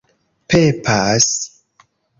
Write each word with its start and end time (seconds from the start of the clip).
pepas 0.49 1.29